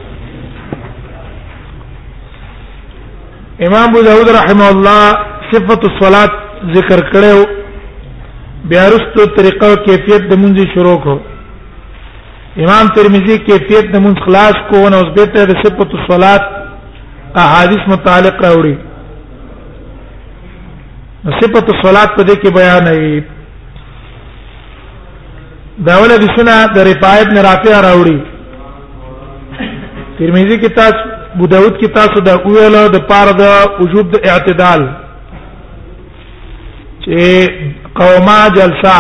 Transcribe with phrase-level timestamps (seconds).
[3.67, 5.05] امام ابو داود رحمه الله
[5.55, 7.65] صفت الصلاه ذکر کړو
[8.71, 11.15] بیا رستو طریقه او کیفیت د منځي شروع کو
[12.65, 16.45] امام ترمذی کیفیت د منځ خلاص کو او اوس به ته د صفت الصلات
[17.43, 18.75] احادیث متعلق راوړي
[21.43, 23.15] صفت الصلات په دې کې بیان هي
[25.91, 28.19] داول حدیثنا د روایت نه رافع راوړي
[30.19, 31.03] ترمذی کې تاسو
[31.37, 33.49] ابو داود کې تاسو دا ویلو د پاره د
[33.81, 34.81] وجوب د اعتدال
[37.07, 37.21] چې
[38.01, 38.97] قوما جلسه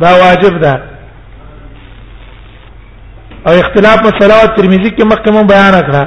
[0.00, 0.72] دا واجب ده
[3.46, 6.04] او اختلاف مسله او ترمذی کې مخکې مون بیان کړه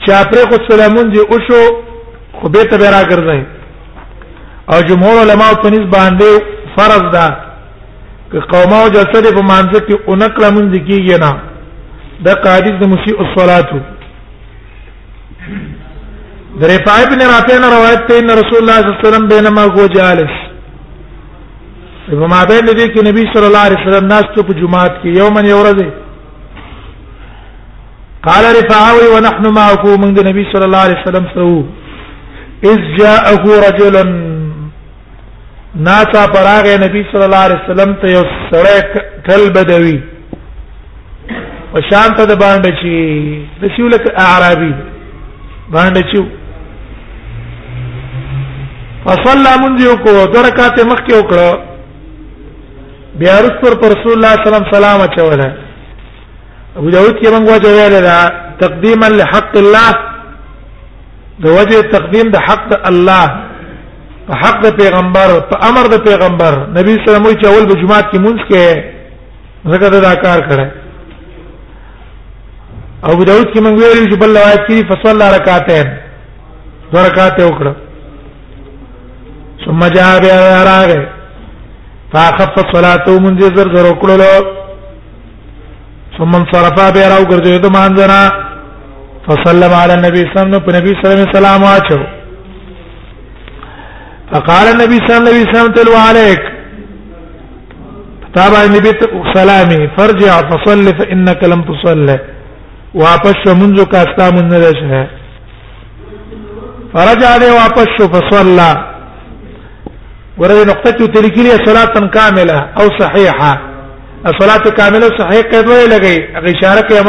[0.07, 1.61] چاپره خو سلامون دي او شو
[2.33, 3.41] خو به ته را ګرځي
[4.73, 6.31] او جمهور علما په نسبت باندې
[6.77, 7.37] فرض ده
[8.31, 11.50] که قوما او جلسه په مانځ کې اونکلمون دي کېږي نه
[12.25, 13.69] دا قاضي د مسیء الصلاه
[16.61, 19.63] در رفاعه بن رافع نے روایت ہے ان رسول اللہ صلی اللہ علیہ وسلم بینما
[19.77, 20.35] هو جالس
[22.21, 25.39] وما بین دې کې نبی صلی الله علیه وسلم ناس ته په جمعات کې یوم
[25.53, 25.81] یورز
[28.29, 31.47] قال رفاعه ونحن معه من النبي صلى الله عليه وسلم سو
[32.75, 33.99] اذ جاءه رجل
[35.89, 39.99] ناتا پراغه نبی صلی الله علیه وسلم ته یو سړی کل بدوی
[41.73, 42.91] و شام ته د باندې چې
[43.61, 44.73] د سیولک اعرابي
[45.75, 46.17] باندې چې
[49.05, 51.49] فصلى منذ کو درکات مخ کې وکړه
[53.21, 55.39] بیا رسول پر رسول الله صلی الله علیه وسلم سلام اچول
[56.79, 57.69] ابو داود کې موږ وځو
[58.09, 58.17] دا
[58.63, 59.91] تقدیما لحق الله
[61.45, 63.27] د وجه تقدیم د حق الله
[64.27, 67.63] په حق د پیغمبر په امر د پیغمبر نبی صلی الله علیه وسلم چې اول
[67.73, 68.65] په جمعات کې مونږ کې
[69.73, 70.67] زګر دا کار کړه
[73.09, 75.87] ابو داود کې موږ ویلو چې بل روایت کې فصلا رکعتين
[76.91, 77.73] دو رکعت وکړه
[79.65, 81.07] ثم جاء بها راغه
[82.13, 84.45] فاخف صلاته من ذي زر زر وکړلو
[86.17, 88.31] ثم انصرف بها راو ګرځیدو د مانځنا
[89.27, 91.97] فسلم على النبي صلى الله عليه وسلم سلام واچو
[94.31, 96.41] فقال النبي صلى الله عليه وسلم تلو عليك
[98.35, 98.91] تابع النبي
[99.33, 102.19] سلامي فرجع فصل فانك لم تصلي
[102.99, 105.05] واپس منځو کا استا مون نه شه
[106.93, 108.71] فرجع له واپس شو فصلى
[110.39, 113.53] ورته نقطه ته تلګلی صلاه کامله او صحيحه
[114.31, 117.01] الصلاه كامله صحيح کله لګي اشاره کوي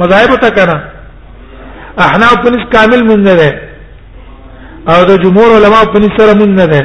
[0.00, 0.76] مذاهب ته کنه
[2.06, 3.52] احنا په نس کامل مون نه
[4.92, 6.80] او د جمهور علما په نس سره مون نه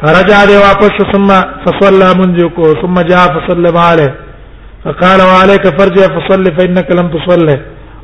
[0.00, 1.28] فرجع له واپس ثم
[1.66, 4.12] فصلى منذ کو ثم جاء فصلى عليه
[4.84, 7.48] فقال وعليك فرجع فصل فانك لم تصل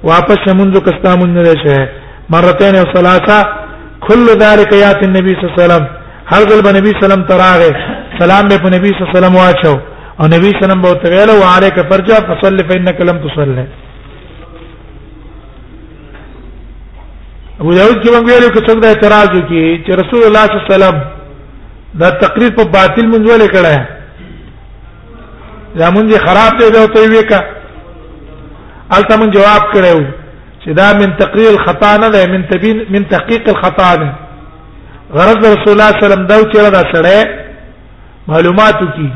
[0.09, 1.89] واپس منذ کستا منذ شه
[2.35, 3.39] مرتين او ثلاثه
[4.09, 5.85] كل ذلك يات النبي صلى الله عليه وسلم
[6.33, 7.73] هر ځل به نبی سلام تراغه
[8.21, 9.77] سلام به په نبی سلام واچو
[10.21, 13.59] او نبی سلام به ته ویلو عليك فرجع فصل فانك لم تصل
[17.61, 20.77] ابو داود کې موږ ویلو چې څنګه اعتراض وکړي چې رسول الله صلی الله علیه
[20.77, 20.97] وسلم
[22.01, 23.75] دا تقریر په باطل منځولې کړه
[25.79, 27.41] زمون دي خراب دي او ته ویکا
[28.97, 29.99] الته من جواب کړو
[30.65, 34.13] چې دا من تقریر الخطا نه ده من تبین من تحقیق الخطا ده
[35.17, 37.31] غرض رسول الله صلی الله علیه وسلم دا چې را سره
[38.29, 39.11] معلومات کی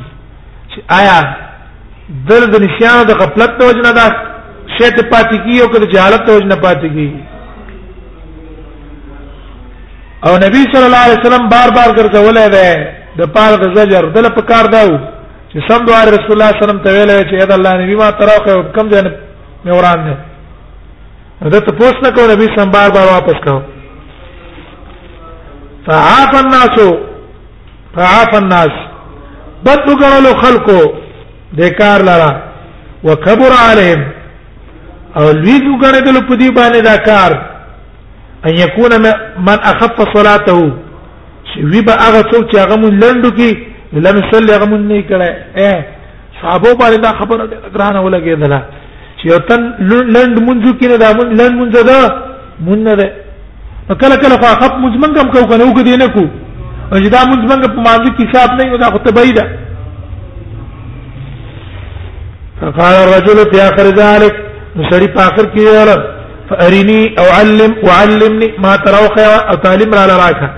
[0.71, 1.19] چې آیا
[2.28, 4.16] درد نشانه د غفلت ته وجنه ده
[4.78, 7.09] شیت پاتې کی او کله جهالت ته وجنه پاتې کی
[10.27, 14.28] او نبی صلی الله علیه وسلم بار بار ګرځولې ده د پاره د زجر دل
[14.28, 14.98] په کار داو
[15.53, 16.91] چې سم دوار رسول الله صلی الله علیه وسلم ته
[17.23, 19.03] ویل چې اذا الله نبی ما تراخه کم ځای
[19.65, 20.17] مې وران دي
[21.53, 23.55] دا ته پوس نه کو نبی سم بار بار واپس کو
[25.87, 26.77] فعاف الناس
[27.95, 28.71] فعاف الناس
[29.65, 30.79] بد وګړو خلکو
[31.59, 32.31] بیکار لرا
[33.05, 34.03] وکبر علیهم
[35.17, 37.31] او لوی وګړو په دې باندې دا کار
[38.47, 38.93] ان یکون
[39.49, 40.73] من اخف صلاته
[41.53, 45.03] شی وی به هغه څوک چې هغه مونږ لندو کی لم صلی هغه مون نه
[45.09, 45.28] کړه
[45.59, 45.71] اے
[46.41, 47.42] صحابه باندې دا خبره
[47.75, 48.60] ګرانه ولګېدله
[49.19, 49.60] چې یو تن
[50.15, 52.01] لند منځو کې دا مون لند منځو دا
[52.66, 53.09] مون نه ده
[54.03, 56.21] کله کله خو خپ مزمن کم کو کنه وګ دینه کو
[56.92, 59.45] او دا مزمن په مانځ کې حساب نه دا خو تبعی ده
[62.60, 64.34] فقال الرجل في اخر ذلك
[64.78, 66.03] نسړي په اخر کې ویل
[66.51, 69.16] فارني او علم وعلمني ما تروخ
[69.51, 70.48] او تعلم را لراکه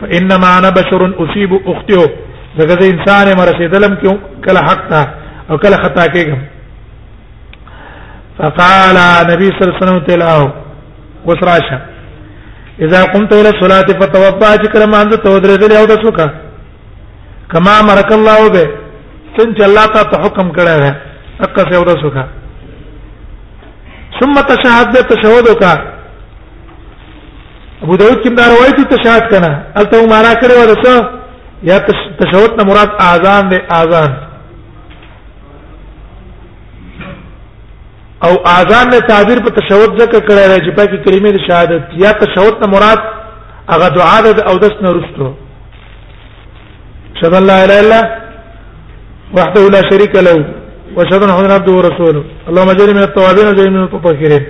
[0.00, 2.08] فانما انا بشر اصيب اخته
[2.58, 4.12] دغه د انسان مرسیدلم کیو
[4.46, 5.00] کله حق تا
[5.50, 6.40] او کله خطا کېږم
[8.40, 8.96] فقال
[9.30, 10.44] نبی صلی الله علیه وسلم تلاو
[11.28, 11.78] وسراشه
[12.80, 16.26] اذا قمت الى الصلاه فتوضا ذكر ما انت تودرل او دسوکا
[17.54, 18.66] کما مرک الله به
[19.36, 20.96] څنګه الله تا حکم کړه ده
[21.48, 22.24] اقص او دسوکا
[24.20, 25.72] ثم تشهد تشهد وکا
[27.82, 31.20] ابو داود کې دا روایت تشهد کنه الته معنا کړو ورته
[31.62, 31.78] یا
[32.20, 34.16] تشهود نه مراد اذان دی اذان
[38.22, 41.82] او اذان نه تعبیر په تشهود ذکر کړی دی چې په کې کلمې د شهادت
[41.92, 43.00] یا تشهود نه مراد
[43.70, 45.28] هغه دعا ده او دس نه رسټو
[47.22, 48.00] شهد الله الا الا
[49.36, 50.44] وحده لا شريك له
[50.96, 54.46] واشهد ان محمدا عبده ورسوله اللهم اجعلني من التوابين واجعلني من المتطهرين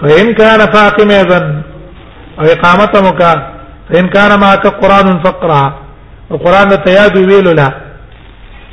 [0.00, 1.62] فان كان فاطمه اذن
[2.40, 3.55] او اقامتك
[3.92, 5.74] فإن كان معك قرآن فقرأ
[6.30, 7.72] القرآن تياد ويل له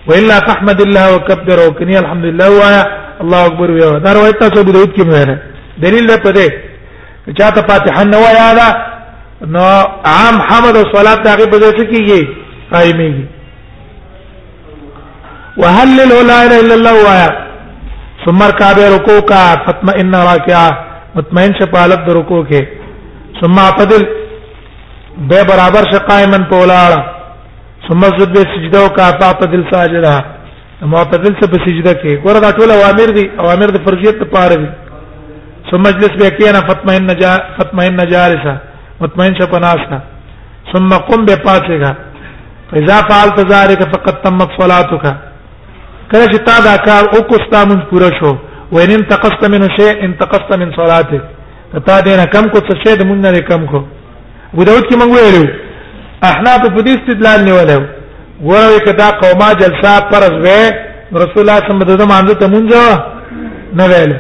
[0.07, 2.83] وإلا فاحمد الله وكبر وكني الحمد لله وایا
[3.24, 5.36] الله اکبر ویا دا روایت تاسو بدوت کې مهره
[5.83, 6.48] دلیل ده پدې
[7.27, 8.68] چې چاته فاتحه نه وایا دا
[9.56, 9.63] نو
[10.15, 12.21] عام حمد او صلات دا غي بده څه کیږي
[12.74, 13.12] قائمي
[15.62, 17.30] وهلل لا اله الا الله وایا
[18.25, 20.69] ثم ركع به رکوع کا فتم ان راکعه
[21.16, 22.66] مطمئن شپالت د رکوع کې
[23.42, 24.04] ثم اعتدل
[25.18, 27.00] به برابر شه قائمن په ولاړه
[27.88, 30.21] ثم سجد سجده او کافا تدل ساجدا
[30.81, 34.68] معتدل څه په سجده کې ګوره دا ټول اوامر دي اوامر د فرضیت لپاره دي
[35.71, 38.56] ثم مجلس به کېنا فتمین نجا فتمین نجارسا
[39.01, 40.00] مطمئن شه پناسا
[40.74, 41.92] ثم قم به پاتېګا
[42.71, 45.06] فاذا فعلت ذلك فقد تمت صلاتك
[46.12, 48.36] کله چې تا دا کار وکستا مون پوره شو
[48.71, 51.21] وان انتقصت من شيء انتقصت من صلاتك
[51.88, 53.86] تا دې نه کم کو څه شی د مون نه کم کو
[54.54, 55.46] ابو داود کې موږ ویلو
[56.30, 57.80] احناف په دې استدلال نیولو
[58.48, 60.64] ورو کدا قومه جلسه پرز وې
[61.24, 62.76] رسول الله صلی الله علیه وسلم باندې تمونځ
[63.80, 64.14] نه ویل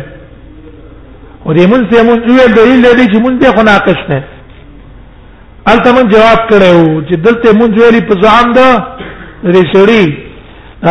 [1.45, 4.19] او دې مونږ ته مونږ یو دلیل دی چې مونږ ته خو ناقص نه
[5.71, 8.67] الته مونږ جواب کړو چې دلته مونږ ویلي په ځان دا
[9.53, 10.13] رسړي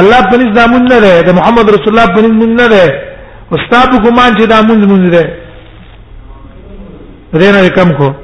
[0.03, 3.01] الله په نس دامن نه ده د محمد رسول الله په نس مونږ نه ده
[3.57, 5.25] استاد ګمان چې دامن مونږ ده
[7.39, 8.15] دې نه کم کو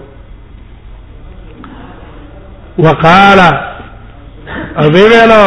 [2.87, 3.41] وقال
[4.85, 5.45] أبيبلو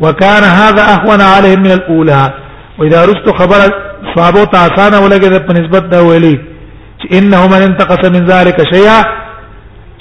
[0.00, 2.32] وكان هذا أهون عليهم من الأولى
[2.78, 3.60] وإذا رست خبر
[4.14, 6.34] صحابو تاسانا ولګه په نسبت دا ویلي
[7.00, 8.98] چې انه من انتقص من ذلك شيئا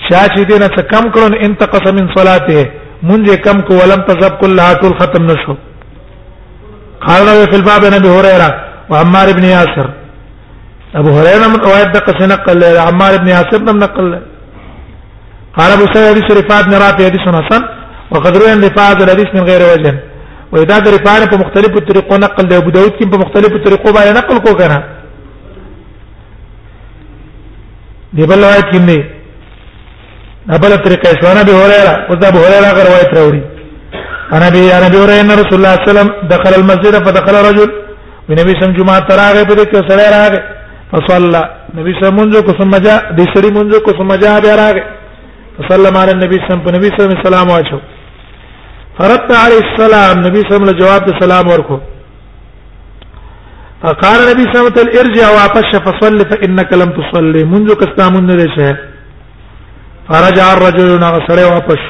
[0.10, 2.66] شاشي دې نه کم کړو انتقص من صلاته
[3.10, 5.56] منجه کم کو ولم تذب كلها طول ختم نشو
[7.08, 8.50] قالوا في الباب عن ابي هريره
[8.90, 9.88] وعمار بن ياسر
[11.00, 14.06] ابو هريره من روایت دقه نقل عمار بن ياسر نقل
[15.58, 17.62] قال ابو سعيد حديث رفاعه بن رافع حديث حسن
[18.14, 19.90] وقد روى رفاعه الحديث من غير وجه
[20.52, 24.12] واذا د رفاعه په مختلفو طریقو نقل دی ابو داود کې په مختلفو طریقو باندې
[24.20, 24.78] نقل کو کنه
[28.16, 28.80] دی بل روایت کې
[30.48, 33.42] نه بل طریقې شو نه به هريره او دا به هريره روایت راوړي
[34.36, 37.70] انا بي انا بي هريره رسول الله صلى الله عليه وسلم دخل المسجد فدخل رجل
[38.30, 40.42] النبي صلى الله عليه وسلم جمعه تراغه په دې کې سره راغه
[40.92, 44.36] فصلى النبي صلى الله عليه وسلم کو ثم جاء دې سړي منځ کو ثم جاء
[44.46, 44.97] به راغه
[45.58, 47.78] فسلم علی النبي صلی الله علیه وسلم سلام واچو
[48.98, 51.78] فرد علی السلام نبی صلی الله علیه وسلم جواب ته سلام ورکو
[53.82, 58.46] فقال نبی صلی الله علیه وسلم ارجع واپس فصلی فانك لم تصلي منذ کستامون نه
[58.56, 58.78] شه
[60.10, 61.82] فرجع الرجل نغسل واپس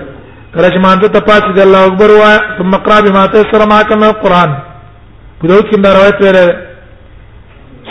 [0.54, 4.02] کله چې مانته ته پاتې دی الله اکبر وایا ثم اقرا بما تيسر معك من
[4.12, 4.54] القران
[5.42, 6.38] په دې کې دا روایت ویل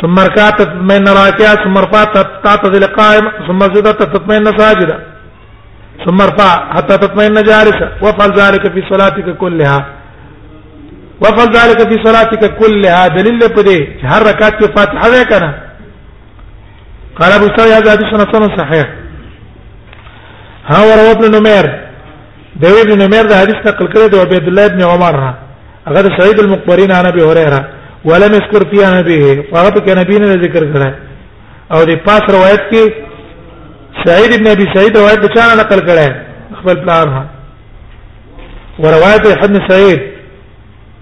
[0.02, 4.98] ثم ركعت من راكعه ثم رفعت تعتدل قائم ثم سجدت تطمئن ساجدا
[6.06, 9.86] ثم ارفع حتى تطمئن جالسا وفعل ذلك في صلاتك كلها
[11.22, 15.52] وفعل ذلك في صلاتك كلها دلیل په دې چې هر رکعت کې فاتحه وکړه
[17.20, 19.06] قال ابو سعيد هذا حديث صحيح
[20.72, 21.66] ها ور ابن نمیر
[22.62, 25.34] د ابن نمیر د حدیث نقل کړی دی عبد الله ابن عمر ها
[25.88, 27.62] هغه سعید المقبرین عن ابي هريره
[28.10, 30.90] ولم يذكر فيها نبيه هغه په نبی نه ذکر کړه
[31.74, 32.92] او د پاس روایت کې
[34.08, 36.14] سعید ابن ابي سعید روایت چا نقل کړه
[36.60, 37.24] خپل پلان ها
[38.80, 40.00] وروایت ابن سعید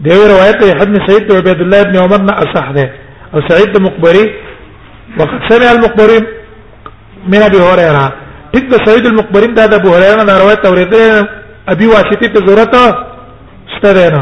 [0.06, 2.92] دی روایت ابن سعید او عبد الله ابن عمر نه اصح ده
[3.34, 4.26] او سعید المقبري
[5.20, 6.20] وقد سمع المقبري
[7.32, 8.06] من ابي هريره
[8.56, 11.28] ټیک د سید المقبرین دا د ابو هريره نه روایت اوریدل
[11.74, 12.76] ابي واسطي ته ضرورت
[13.74, 14.22] شته ده نه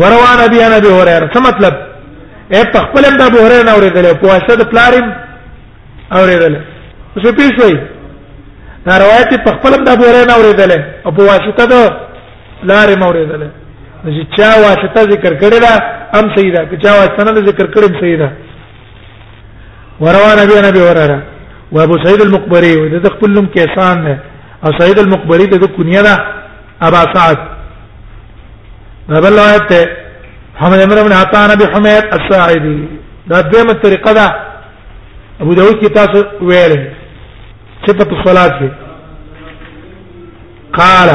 [0.00, 1.72] وروان ابي انا ابي هريره څه مطلب
[2.54, 5.06] اے په خپل د ابو هريره نه اوریدل په واسطه د پلارم
[6.20, 6.54] اوریدل
[7.22, 7.76] څه پیښوي
[8.86, 10.70] دا روایت په خپل د ابو هريره نه اوریدل
[11.06, 11.76] او په واسطه د
[12.70, 13.42] لارې اوریدل
[14.14, 15.72] چې چا واسطه ذکر کړی دا
[16.16, 18.28] هم سیدا که چا واسطه نه ذکر کړی هم سیدا
[20.02, 21.20] وروان ابي انا ابي هريره
[21.72, 24.18] و ابو سعید المقبري و د خپل نوم کیسان نه
[24.64, 26.14] او سعید المقبري د کنیه ده
[26.80, 27.38] ابا سعد
[29.08, 29.88] دا بل روایت ده
[30.56, 32.78] حمد امر بن عطان ابي حميد الساعدي
[33.30, 34.26] دا دیمه طریقه ده
[35.40, 36.72] ابو داود کی تاسو ویل
[37.86, 38.68] صفه الصلاه دي
[40.80, 41.10] قال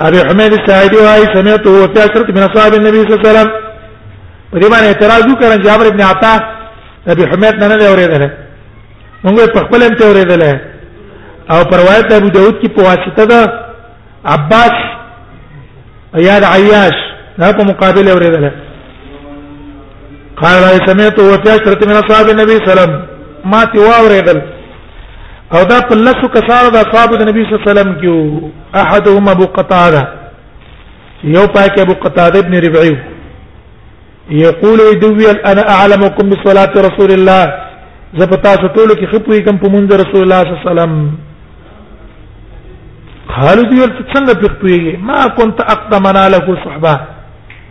[0.00, 3.50] ابي حميد الساعدي واي سمعته وفي عشرة من اصحاب النبي صلى الله عليه وسلم
[4.52, 6.34] په دې باندې اعتراض وکړ جابر ابن عطا
[7.08, 8.41] ابي حميد نه نه اورېدل
[9.24, 10.42] موږ په خپل هم تورېدل
[11.52, 13.40] او پر روایت ابو داود کې په واسطه ده
[14.24, 14.72] عباس
[16.18, 16.96] اياد عياش
[17.40, 18.48] دا په مقابل اورېدل
[20.40, 23.02] قال راي سمعت وتشرت من اصحاب النبي صلى الله عليه وسلم
[23.50, 24.38] ما تي واورېدل
[25.54, 29.28] او دا په لسو کسانو د اصحاب د نبی صلی الله علیه وسلم کې احدهم
[29.34, 30.08] ابو قتاده
[31.38, 32.96] یو پاک ابو قتاده ابن ربعي
[34.44, 37.61] يقول دوي انا اعلمكم بصلاه رسول الله
[38.20, 40.96] زه په تاسو ټولو کې خپوي کوم په مونږ رسول الله صلی الله علیه وسلم
[43.34, 46.92] قالو دی ورته څنګه پخپوي ما كنت اقدم انا له صحبه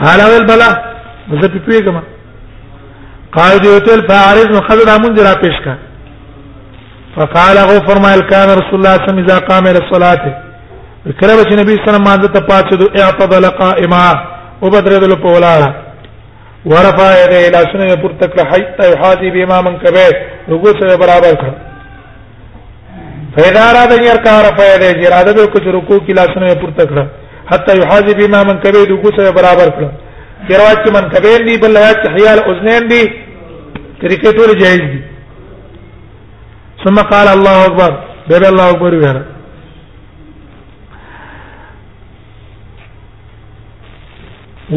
[0.00, 0.68] قال ول بلا
[1.42, 2.00] زه په پیګم
[3.36, 5.74] قال دی وتل فارض نو خذ دامن جرا پیش کا
[7.14, 11.34] فقال هو فرمایل کان رسول الله صلی الله علیه وسلم اذا قام الى الصلاه کله
[11.48, 14.22] چې نبی صلی الله علیه وسلم ته پاتې دو اعتضل قائما
[14.62, 15.72] او بدرل په ولاړه
[16.70, 20.08] ورفع يديه الى سنه پورته کړ حيث يحاذي بما من كبه
[20.48, 21.50] وګو سره برابر کړ
[23.36, 27.06] فإذا أراد أن يركع رفع يديه إرادة وكذا ركوع كلا سنة پورته کړ
[27.50, 29.88] حتى يحاذ بما من کبه د ګوسه برابر کړو
[30.48, 33.02] کروات چې من کبه دی بل لا تحيال اذنين دی
[34.00, 35.00] کرکټ ور جایز دی
[36.84, 37.90] ثم قال الله اکبر
[38.28, 39.22] به الله اکبر ویره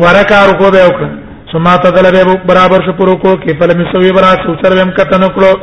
[0.02, 1.10] ورکا رکو به وکړه
[1.52, 5.24] ثم تدل به برابر شو پر کو کې فلم سوي برا څو سر ويم کتن
[5.36, 5.54] کړو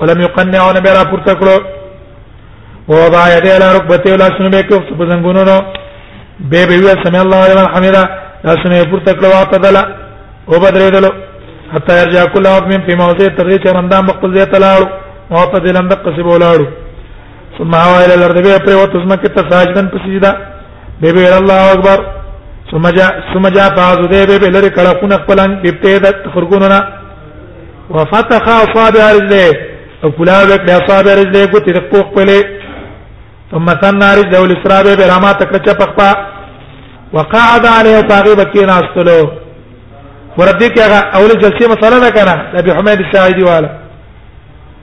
[0.00, 1.56] ولم يقنعون به را پورته کړو
[2.88, 5.62] ووضع يديه على ركبتيه ولا سنبه كفت بزنگونو
[6.40, 8.04] به به وی سمع الله لمن حمدا
[8.44, 9.82] لاسنه پورته کړو او تدلا
[10.48, 11.12] او بدرېدلو
[11.74, 14.86] حتی ارجع کل عظم په موضع تغیر چې رندان خپل ځای ته لاړو
[15.32, 16.66] او په دلند قصب ولاړو
[17.58, 20.32] ثم هو الى الارض به پر وته زمکه ته ساجدن په سجدا
[21.00, 21.98] به به الله اکبر
[22.70, 26.80] ثم جاء ثم جاء بعض ذي به به لري کړه خون خپلن ابتداء فرګوننا
[27.90, 29.52] وفتح اصابع رجله
[30.04, 32.65] او کلا به اصابع رجله کو تیر کو خپلې
[33.52, 36.10] ثم سنار ذو الاسراب برما تکچ پخپا
[37.16, 39.20] وقعد عليه طاغب کین استلو
[40.38, 43.68] وردی کی هغه اول جلسه مساله ده کنه ابي حمید الساعدي والا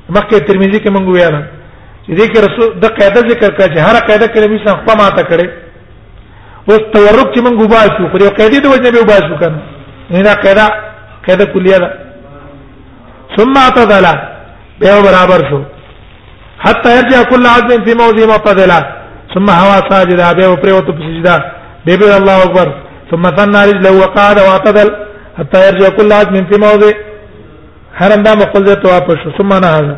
[0.09, 1.41] مکه ترمذی کې مونږ ویاله
[2.05, 4.97] چې دې کې رسول د قاعده ذکر کړه چې هر قاعده کې نبی څنګه خپل
[5.01, 5.47] ماته کړي
[6.69, 9.59] اوس تورک چې مونږ وباسو پر یو قاعده د وجنه به وباسو کنه
[10.11, 10.65] نه دا قاعده
[11.27, 11.89] قاعده کلیه ده
[13.37, 14.05] ثم اعتدل
[14.79, 15.61] به برابر شو
[16.67, 18.79] حتى يرجع كل عظم في موضع مقتدلا
[19.35, 21.37] ثم هوى ساجدا به وبريوت بسجدا
[21.85, 22.67] به الله اكبر
[23.11, 24.89] ثم ثنى رجله وقعد واعتدل
[25.37, 26.89] حتى يرجع كل عظم في موضع
[27.99, 29.95] حرم دا مقلده توافش ثم نهى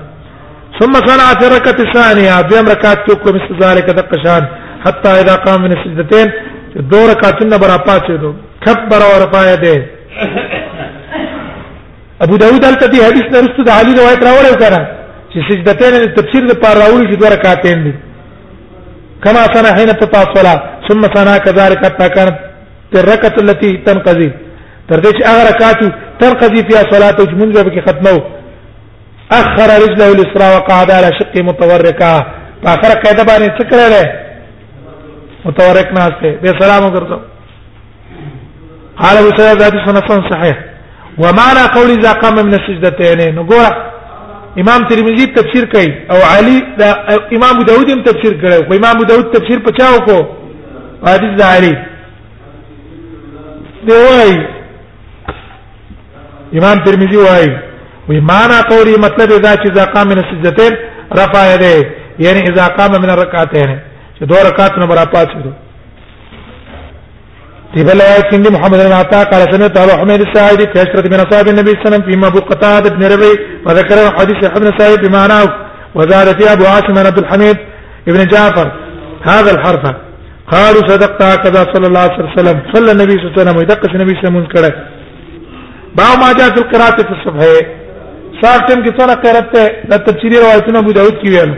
[0.81, 4.43] ثم صنع في الركعه الثانيه بهم ركعت کو مثل ذلك دقشان
[4.85, 6.29] حتى اذا قام من السجدتين
[6.75, 8.33] دو رکعتین برا پاتې دو
[8.65, 9.85] کبر ورفع يديه
[12.21, 15.04] ابو داود التدي حديث نرسته علي روایت راوړل کړه
[15.35, 17.93] چې سجدتين د تفسیر لپاره راول چې دوه رکعتين دي
[19.23, 22.35] كما سنا حين تطع الصلاه ثم سنا كذلك حتى كانت
[22.99, 24.29] الركعه التي تنقضي
[24.89, 25.81] تر دې چې هغه رکعت
[26.21, 28.23] تنقضي فيها صلاه جمعه به کې ختمه
[29.37, 32.11] اخر رجله الاسراء وقعد على شق متوركا
[32.75, 34.07] اخر قاعده باندې څه کړل
[35.47, 37.19] متورک نه استه به سلام وکړو
[39.03, 40.57] قال ابو سعيد ذات سنه صحيح
[41.23, 43.65] ومعنى قول اذا قام من السجدتين نقول
[44.63, 46.91] امام ترمذی تفسیر کوي او علی دا
[47.37, 50.15] امام داود هم تفسیر کړي او امام داود تفسیر پچاو کو
[51.09, 51.71] حدیث علی
[53.87, 54.31] دی وای
[56.61, 57.47] امام ترمذی وای
[58.09, 60.73] وی معنا قولی مطلب دا چې اذا قام من السجدتين
[61.21, 63.77] رفع يديه یعنی اذا قام من الركعتين
[64.15, 65.55] چې دوه رکعات نه برابر پاتې
[67.75, 68.01] قبل
[68.31, 71.73] سند محمد بن عطاء قال سمعت ابو حميد الساعدي في عشرة من اصحاب النبي صلى
[71.75, 73.33] الله عليه وسلم فيما ابو قتاده بن ربيع
[73.65, 75.45] وذكر حديث بن سعيد بمعناه
[75.95, 77.57] وزاد في ابو عاصم عبد الحميد
[78.07, 78.71] بن جعفر
[79.23, 79.83] هذا الحرف
[80.53, 84.11] قالوا صدقت هكذا صلى الله عليه وسلم صلى النبي صلى الله عليه وسلم ويدقش النبي
[84.11, 84.75] صلى الله عليه وسلم
[85.99, 87.41] باب ما جاء في القراءة في الصبح
[88.41, 90.37] صار تم قراءة لا قرات تے تفسیری
[90.77, 91.53] ابو داؤد كيف يعني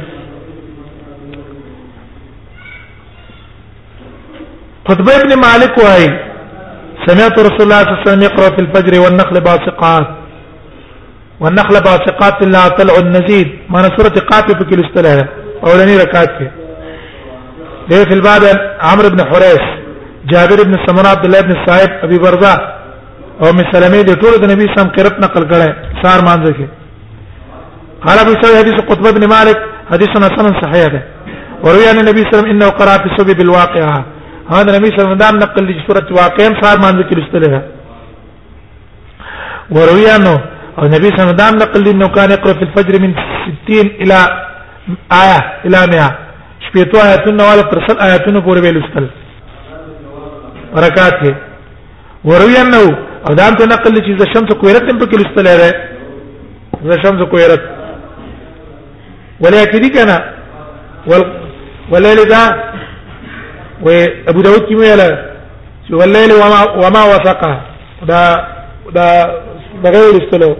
[4.88, 6.06] قطب ابن مالک وای
[7.08, 10.08] سمعت رسول الله صلى الله عليه وسلم يقرأ في الفجر والنخل باسقات
[11.44, 15.26] والنخل باسقات لا طلع النزيد ما سورة قاف في كل استلها
[15.68, 16.48] اولاني ركعت في
[17.90, 18.44] ليه في الباب
[18.90, 19.64] عمرو بن حريث
[20.32, 22.56] جابر بن سمرة عبد الله بن صاحب ابي برزه
[23.44, 25.70] او می سلمې د ټول د نبی سم قرت نقل کړه
[26.04, 26.68] سار مانځه کې
[28.06, 29.58] قال ابو سعيد حديث قطب بن مالك
[29.92, 31.02] حديث حسن صحيح ده
[31.64, 34.06] وروي عن النبي صلى الله عليه وسلم انه قرأ في الصبح بالواقعه
[34.54, 37.62] ها د نبی صلی الله علیه وسلم نقل دي صورت واقعم صار باندې کې لستلها
[39.76, 40.36] ورويانو
[40.80, 43.12] او نبی صلی الله علیه وسلم نقل دي انه كان يقرا في الفجر من
[43.66, 44.20] 60 الى
[45.24, 46.08] آية الى 100
[46.66, 49.10] شپېتو آیاتونه ولا تر سل آیاتونه پورې ویلستل
[50.76, 51.20] برکات
[52.26, 52.86] ورويانو
[53.30, 55.58] او دا ته نقل دي چې الشمس کویرت هم پکې لستلها
[56.88, 57.62] ده الشمس کویرت
[59.40, 60.22] ولكن كان
[61.08, 61.24] وال...
[61.92, 62.42] وليل ذا
[63.86, 63.90] و
[64.30, 65.00] ابو داود کې ویل
[65.88, 67.62] چې والليل وما وما وثقه
[68.08, 68.22] دا
[68.96, 69.08] دا
[69.84, 70.56] بغیر استلو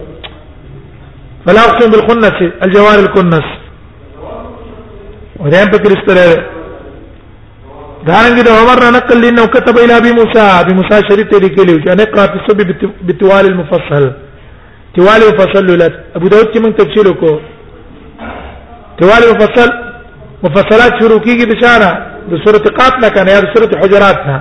[1.46, 3.44] فلا اقسم بالخنس الجوار الكنس
[5.40, 6.44] ودا په کرستره
[8.08, 12.04] دارنګ د عمر نقل لنه كتب الى ابي موسى ابي موسى شريط لیکلی چې انا
[12.04, 12.64] قرات الصبي
[13.04, 14.12] بتوال المفصل
[14.96, 17.38] توال مفصل لت ابو داود کې موږ تفسیر وکړو
[18.98, 19.68] توال مفصل
[20.42, 24.36] مفصلات شروع کیږي بشاره د سوره قاف نه کنه یا د سوره حجرات نه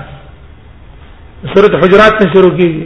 [1.54, 2.86] سوره حجرات نه شروع کیږي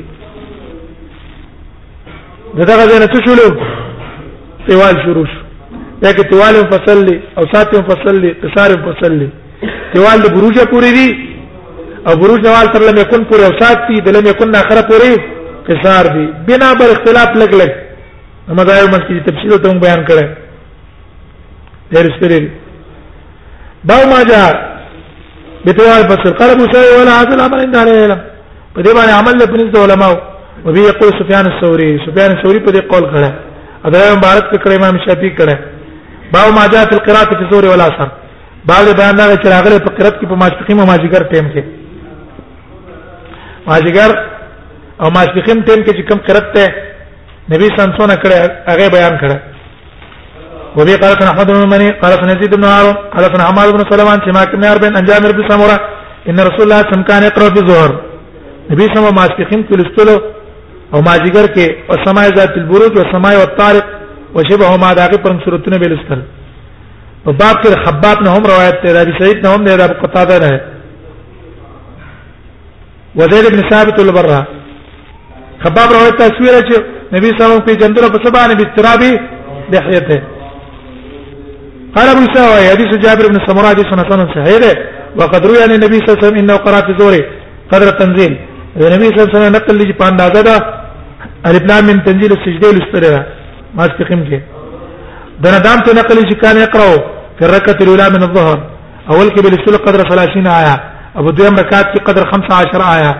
[2.69, 3.47] دغه ځای نه څه شلو
[4.67, 5.41] طوال شروع شو
[6.05, 9.29] لکه طوال مفصل لي او سات مفصل لي قصار مفصل لي
[9.93, 11.07] طوال د بروجه پوری دي
[12.07, 15.13] او بروج نوال تر لم يكن پوری او سات دي د لم يكن اخره پوری
[15.69, 17.71] قصار دي بنا بر اختلاف لګ لګ
[18.59, 20.27] مذاهب مس کی تفصیل ته بیان کړه
[21.93, 22.39] ډیر سپری
[23.89, 24.49] باو ما جاء
[25.65, 28.21] بتوار فسر قال ابو سعيد ولا هذا الامر عند اهل العلم
[28.75, 30.11] په دې باندې عمل له پنځه علماء
[30.65, 33.29] او به یقول سفیان الثوري سفیان الثوري په دې قول کړه
[33.87, 35.55] اذن مبارک کړه امام شافعي کړه
[36.33, 38.07] باو ما جاء في القراءه في الظهر والعصر
[38.69, 41.63] باو بیان دا چې راغله په قرات کې په ماسپخیم او ماجیګر ټیم کې
[43.69, 44.11] ماجیګر
[45.03, 46.73] او ماسپخیم ټیم کې چې کوم قرات ته
[47.53, 48.35] نبی سنتونه کړه
[48.71, 49.37] هغه بیان کړه
[50.77, 54.63] وبي قال احمد بن مني قال يزيد بن هارون قال حماد بن سلمان سماك بن
[54.73, 55.77] اربن ان جابر بن سمره
[56.29, 57.91] ان رسول الله صم كان يقرا في الظهر
[58.71, 60.15] نبي صلى الله عليه وسلم كلستلو
[60.93, 63.85] او ماجیګر کې او سماع ذات البروج او سماع والطارق
[64.35, 66.21] وشبه ما داغه پرم صورتونه بیلستل
[67.25, 70.37] په باب کې خباب نه هم روایت ته راځي سعید نه هم نه راځي قطاده
[70.43, 70.49] نه
[73.19, 74.39] وزید ابن ثابت البرہ
[75.63, 76.75] خباب روایت تصویر چې
[77.15, 79.11] نبی صلی الله علیه وسلم په جندره په سبا نبی ترابی
[79.73, 80.21] دحیته
[81.95, 84.61] قال ابو ساوى حديث جابر بن سمره حديث حسن صحيح
[85.19, 87.23] وقد روي عن النبي صلى الله عليه وسلم انه قرأ في زوره
[87.71, 88.33] قدر التنزيل
[88.87, 90.55] النبي صلى الله عليه وسلم نقل لي په اندازه دا
[91.49, 93.25] الف لام من تنزيل السجده لستره
[93.77, 94.39] ما استقيم کې
[95.43, 96.87] دا ندام ته نقل چې كان يقرأ
[97.37, 98.57] في الركعه الاولى من الظهر
[99.11, 100.75] اول کې بالسل قدر 30 آیا
[101.19, 103.11] ابو دویم رکعت کې قدر 15 آیا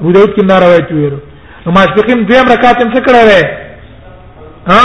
[0.00, 1.18] ابو داود کې دا روایت ویلو
[1.66, 3.20] نو ما استقيم دویم رکعت هم څه کړه
[4.70, 4.82] ها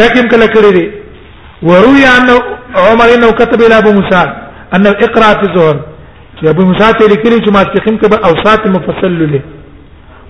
[0.00, 0.99] ډکم کله کړی دی
[1.68, 2.30] وروي أن
[2.86, 4.22] عمر انه كتب الى ابو موسى
[4.74, 5.76] انه اقرا في الظهر
[6.40, 9.40] چې ابو موسی ته لیکلي چې ماسخین کې به اوسات مفصل له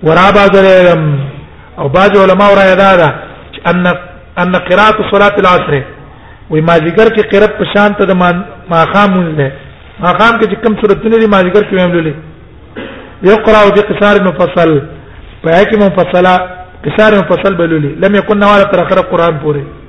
[0.03, 1.03] ورا بعض العلم
[1.79, 3.09] او بعض علماء را یاده
[3.71, 3.87] ان
[4.43, 5.75] ان قراءه صلاه العصر
[6.51, 8.13] وې ما ذکر کې قرب په شان ته د
[8.71, 9.51] ما خام نه
[10.01, 12.15] ما خام کې کوم صورتونه دي ما ذکر کې ویلې
[13.31, 14.71] يقرا في قصار مفصل
[15.43, 16.35] په کې مفصله
[16.85, 19.80] قصار مفصل بلولي لم يكن ولا ترقر قران پوره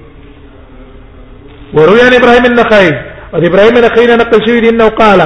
[1.74, 2.92] وروي عن ابراهيم النخعي
[3.34, 5.20] وعن ابراهيم النخعي نقل شيء انه قال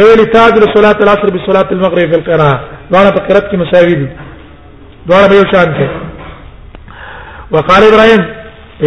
[0.00, 2.58] غير تاجر صلاه العصر بصلاه المغرب في القراءه
[2.90, 4.08] دواړه په قرات کې مساوي دي
[5.08, 5.86] دواړه به یو شان دي
[7.54, 8.22] وقال ابراهيم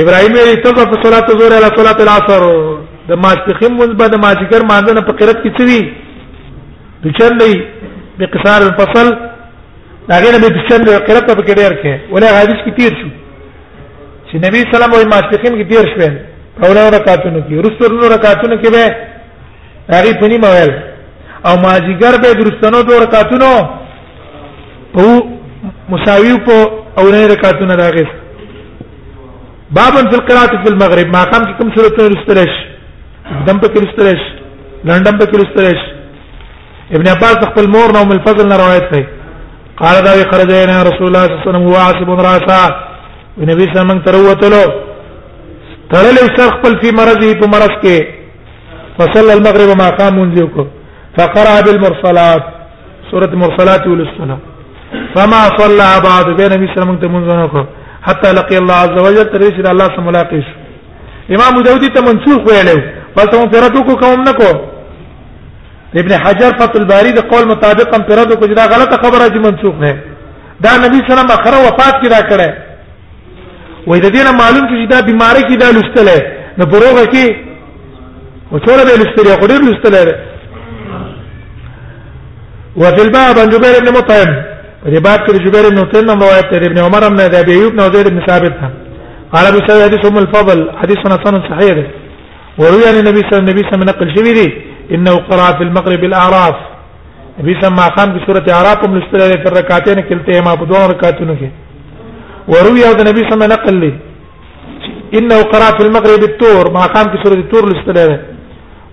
[0.01, 2.41] ابراهيم ویلي ته په صلاه الظهر على صلاه العصر
[3.09, 5.83] د ماسخین منځ بعد ماجګر مانځنه په قرات کې څه
[7.05, 7.51] دچندې
[8.19, 9.07] بقصار الفصل
[10.09, 13.09] دا غیر به دچندې قرات په کې ډیر کې ولا حدیث کې تیر شو
[14.31, 16.09] چې نبی سلام الله علیه وسلم وايي ماسخین کې تیر شوی
[16.63, 18.83] اولو رکعاتونو کې رستنو رکعاتونو کې به
[19.95, 20.71] هغه پنی مویل
[21.47, 23.49] او ماجیګر به درستنو دوه رکعاتونو
[24.97, 25.07] او
[25.89, 28.07] مساوی په اولنې رکعاتونو راغی
[29.77, 32.53] بابن فی القراءة فی المغرب ما قام کوم سورته رستلش
[33.47, 34.19] دم په رستلش
[34.85, 35.77] لندم په رستلش
[36.95, 39.05] ابن عباس خپل مور نو من الفضل نه روایت کوي
[39.77, 42.75] قال دا وی خرجنا رسول الله صلی الله علیه وسلم هو عاصب راسا
[43.37, 44.84] ونبی صلی الله علیه وسلم تروتلو
[45.93, 47.97] تړلې سر خپل په مرض په مرض کې
[48.99, 50.63] فصل المغرب ما قام منذ کو
[51.17, 52.43] فقرأ بالمرسلات
[53.11, 54.39] سورة المرسلات والسلام
[55.15, 57.67] فما صلى بعد بين النبي صلى الله عليه وسلم
[58.07, 60.43] حتى لقي الله عز وجل ترشد الله سم ملاقات
[61.35, 62.79] امام داودی ته منسوخ ویلو
[63.15, 64.49] پس هم فراتو کو کوم نکو
[66.01, 69.75] ابن حجر فتح الباری د قول مطابق هم فراتو کو دا غلطه خبره دي منسوخ
[69.85, 69.97] نه
[70.65, 72.64] دا نبی صلی الله علیه وسلم اخره وفات کی دا کړه
[73.89, 76.19] وای د دینه معلوم کی دا بیماری کی دا لستلې
[76.59, 77.27] نه پروغه کې
[78.51, 79.67] او ټول به إيه لستلې خو ډېر و
[82.81, 84.29] وفي الباب عن جبير بن مطعم
[84.85, 88.07] ودي باب كده جبیر بن مطعم من رواية ابن عمر بن ابي ايوب بن زيد
[88.13, 88.53] بن ثابت
[89.33, 91.75] قال ابو سعيد حديث ام الفضل حديث حسن صحيح
[92.59, 94.47] وروي عن النبي صلى الله عليه وسلم نقل شبيري
[94.91, 96.55] انه قرأ في المغرب الاعراف
[97.39, 97.91] نبی صلى الله عليه
[98.29, 100.13] وسلم اعراف هم لستلې تر رکعتین في
[100.45, 101.47] ما په دوه رکعتونو کې
[102.53, 103.91] وروي او د نبی صلی الله علیه وسلم نقل لي
[105.17, 108.17] انه قرأ في المغرب التور ما قام في سوره التور الاستلاله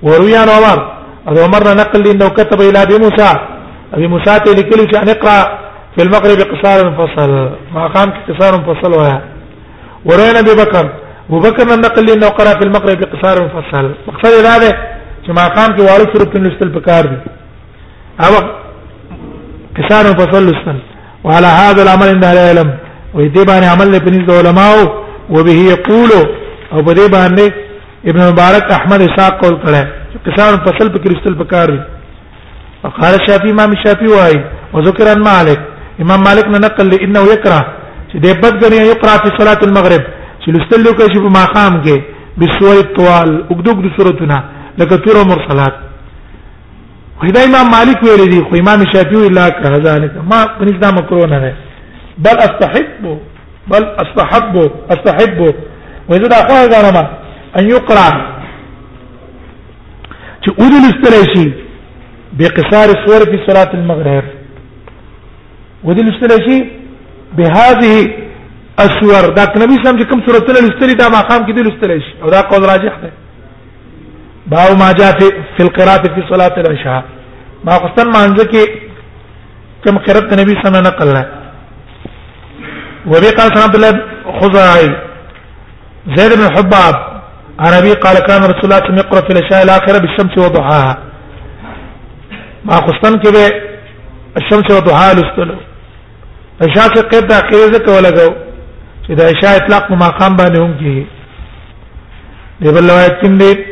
[0.09, 0.79] وروي عن عمر
[1.27, 3.31] هذا عمر نقل لي انه كتب الى ابي موسى
[3.95, 5.39] ابي موسى لكل شيء ان اقرا
[5.97, 7.31] في المغرب قصار مفصل
[7.75, 9.21] ما قام قصار مفصل ويا
[10.09, 10.85] وروي ابي بكر
[11.29, 14.71] ابو بكر نقل لي انه قرأ في المغرب قصار مفصل مقصد هذا
[15.25, 17.19] چې ما قام کې وارث سورته نستل پکار دي
[18.27, 18.33] او
[19.77, 20.79] قصار مفصل لسن
[21.25, 22.71] وعلى هذا العمل ان لا علم
[23.15, 24.69] وې دې باندې عمل له پنځ علماء
[25.33, 26.11] او به یقول
[26.73, 27.47] او په دې باندې
[28.11, 29.83] ابن مبارک احمد اسحاق قول کړه
[30.27, 31.69] کسان فصل په کرستل پکار
[32.85, 34.41] او قال شافعي امام شافعي وايي
[34.75, 35.61] وذكر عن مالك
[36.03, 37.61] امام مالك نه نقل لانه يكره
[38.11, 40.03] چې دې بدګنی يقرا في صلاه المغرب
[40.43, 41.97] چې لستل کې چې په ماقام کې
[42.41, 44.39] بسور الطوال وګدوګ د سورتونه
[44.79, 45.75] لکه تور مرسلات
[47.23, 51.39] وېدا امام مالک ویل دي خو امام شافعي لا کړه ځانګه ما پنځ دا مکرونه
[51.45, 51.53] نه
[52.19, 53.07] بل استحب
[53.71, 54.57] بل استحب
[54.91, 55.39] استحب
[56.09, 57.05] واذا دا خواه دارما
[57.59, 58.09] ان يقرأ
[60.45, 61.49] چې اودل استلیشي
[62.39, 64.25] بقصار الصور في صلاة المغرب
[65.85, 66.65] ودل استلیشي
[67.37, 68.09] بهذه
[68.79, 72.31] اسور دا نبی سم چې کوم صورت له استلی دا مقام کې دل استلیشي او
[72.31, 73.13] دا قول راجح ده
[74.47, 77.05] باو ما جاء في, في القراءة في صلاة العشاء
[77.65, 78.71] ما قصتن مانځه کې
[79.85, 81.42] کوم قرات نبی سم نه نقل نه
[83.07, 83.93] وبي قال عبد الله
[84.41, 84.97] خزاعي
[86.17, 86.95] زيد بن حباب
[87.59, 90.99] عربي قال كان رسول الله صلى الله عليه وسلم يقرأ في العشاء الآخرة بالشمس وضحاها
[92.65, 93.63] ما خصتن كده
[94.37, 95.55] الشمس وضحاها لستلو
[96.63, 98.33] عشاء کې قید تاخير ځکه ولګو
[99.07, 101.05] چې د عشاء اطلاق په مقام باندې هم کیږي
[102.63, 103.65] دی بل روایت کې دی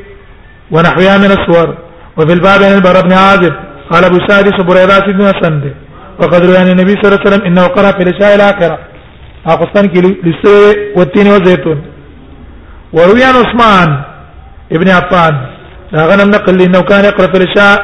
[0.71, 1.75] ونحوها من الصور
[2.17, 3.53] وفي الباب عن البراء بن عازب
[3.93, 5.75] قال ابو سعد صبر اذا سيدنا سند
[6.19, 8.79] وقد روى عن النبي صلى الله عليه وسلم انه قرأ في العشاء الاخره
[9.45, 11.79] پاکستان کې لسه وتین او زيتون
[12.97, 13.91] ورويان عثمان
[14.77, 15.35] ابن عفان
[15.95, 17.77] هغه نن نقل لي انه كان يقرا في العشاء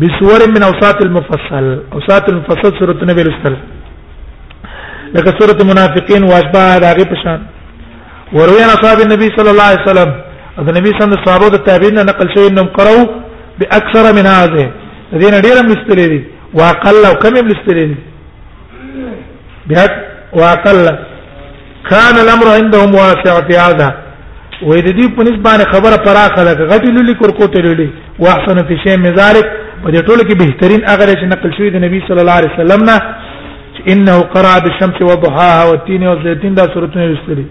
[0.00, 3.56] بسور من اوساط المفصل اوساط المفصل سوره النبي الاستل
[5.14, 7.40] لکه سوره المنافقين واشباه هغه پشان
[8.36, 10.10] ورويان اصحاب النبي صلى الله عليه وسلم
[10.58, 13.06] دا نبی صلی الله علیه وسلم تابعین نقل شوی انهم قروا
[13.58, 14.70] باكثر من هذه
[15.20, 16.20] دین ډیرم لستلې دي
[16.54, 17.96] واقل او کم لستلې دي
[19.66, 19.84] بیا
[20.40, 20.80] واقل
[21.90, 23.88] كان الامر عندهم واسع في هذا
[24.68, 27.88] وې د دې په نسبت خبره پراخه ده غټي لولي کورکوټي لولي
[28.22, 29.46] واحسن في شيء من ذلك
[29.84, 32.80] په دې ټولو کې بهترین هغه چې نقل شوی د نبی صلی الله عليه وسلم
[32.90, 32.96] نه
[33.92, 37.46] انه قرأ بالشمس وضحاها والتين والزيتون دا سورته وستري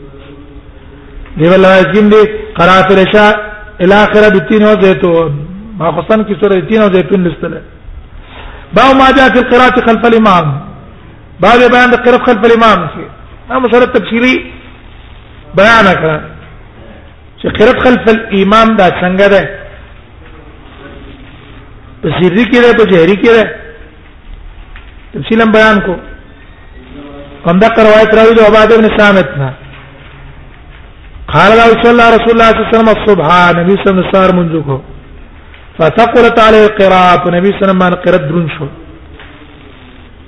[1.38, 2.22] دی ولا یقین دی
[2.60, 3.28] قرأ فرشا
[3.82, 5.32] الى اخره بالتين والزيتون
[5.80, 7.62] ما خصن کی سورته التين والزيتون لستله
[8.76, 10.48] باو ما جاء في القراءه خلف الامام
[11.44, 13.06] باب بیان د قرب خلف الامام شي
[13.50, 14.34] دا مسله تفصیلی
[15.60, 16.20] بیان کړه
[17.40, 19.42] چې قرب خلف الامام دا څنګه ده
[22.04, 25.96] په سری کې ده په جهري کې ده تفصیلا بیان کو
[27.46, 29.50] کوم دا روایت راوي د عباد ابن سامت نه
[31.34, 33.30] قال الله صلى الله رسول الله صلى الله عليه وسلم الصبح
[33.62, 34.76] نبي صلى الله عليه وسلم منذ کو
[35.80, 38.66] فتقرت عليه القراءه نبي صلى الله عليه وسلم قرات درن شو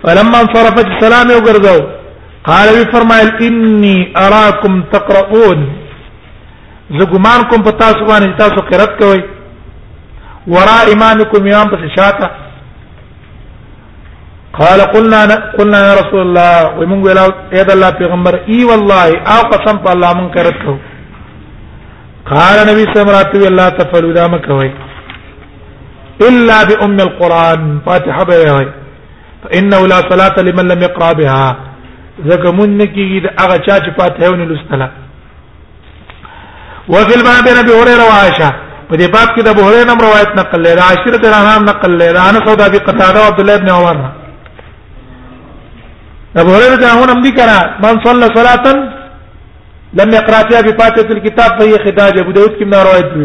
[0.04, 1.82] فلما انصرفت السلام وقرزوا
[2.50, 5.60] قال لي فرمائل اني اراكم تقرؤون
[7.00, 9.22] زغمانكم بتاسوان تاسو قرات کوي
[10.56, 12.30] وراء امامكم امام بس شاتا
[14.60, 15.20] قال قلنا
[15.58, 17.20] قلنا يا رسول الله ومن قال
[17.60, 20.74] يد الله پیغمبر اي والله او قسم بالله الله من قرات کو
[22.34, 24.26] قال نبي صلى الله عليه وسلم لا تفعلوا ذا
[26.30, 28.68] الا بام القران فاتحه به
[29.44, 31.46] فانه لا صلاه لمن لم يقرا بها
[32.30, 34.88] زکه مون کیږي د هغه چا چې فاتحه ونه لستله
[36.94, 38.50] وفي الباب بن ابي هريره وعائشه
[38.90, 42.20] په دې باب کې د ابو هريره روایت نقل لري عاشره د انام نقل لري
[42.30, 43.98] انا سودا بي قتاده عبد الله بن عمر
[46.42, 48.68] ابو هريره ته هم دي کرا من صلى صلاه
[50.00, 53.24] لم يقرا فيها بفاتحه الكتاب فهي خداج ابو داود کې روایت دی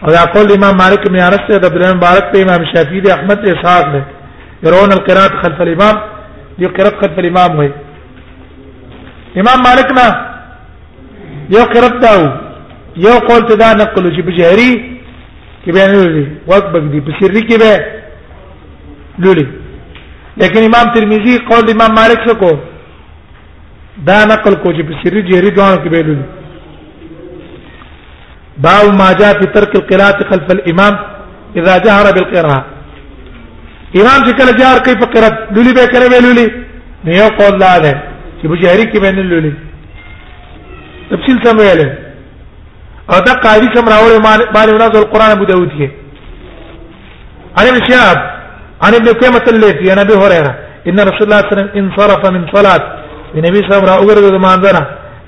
[0.04, 3.10] او دا قول امام مالک بن انس ته عبد الله مبارک ته امام شافعی د
[3.17, 4.04] احمد ته اسحاق له
[4.63, 5.95] يرون القرات خلف الامام
[6.60, 7.69] دي قرات خلف الامام وي
[9.41, 10.08] امام مالک نه
[11.56, 12.23] یو قرات داو
[13.06, 14.71] یو قول ته دا نقل چې بجهري
[15.65, 17.86] کې بیان لري وقبق دي په سري کې به
[19.23, 19.47] لولي
[20.41, 22.70] لیکن امام ترمذی قول امام مالک څخه
[24.10, 26.22] دا نقل کو چې په سری جری دوانو کې بیلول
[28.66, 30.94] باو ما جاء في ترك القراءة خلف الامام
[31.60, 32.62] اذا جهر بالقراءه
[34.02, 36.48] امام چې کله جهر کوي په قرات لولي به کوي لولي
[37.06, 37.92] نه یو قول لا ده
[38.42, 39.54] چې په جهري کې باندې لولي
[41.12, 41.90] تفصیل څه ویل
[43.10, 44.24] او دا قاضي څه راوړې
[44.56, 45.90] باندې ورځ القرآن ابو داود کې
[47.58, 48.18] عن ابن شهاب
[48.84, 50.54] عن ابن قيمة الليثي عن ابي هريره
[50.90, 53.01] ان رسول الله صلى الله عليه وسلم انصرف من صلاه
[53.36, 54.82] نبی صاحب را وګرځو د مانځنه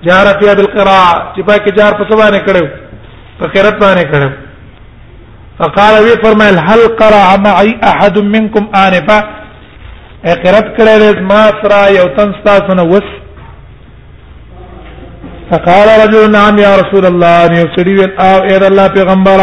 [0.07, 2.65] جار فی بالقراء چې پاکه جار په سبانه کړو
[3.39, 4.29] په قرات باندې کړو
[5.59, 9.19] فقال وی فرمایل هل قرأ معي احد منكم انفا
[10.43, 13.03] قرات کړل ما سرا یو تن تاسو نه وس
[15.51, 19.37] فقال رجل نعم يا رسول الله ان يسري او اذا الله پیغمبر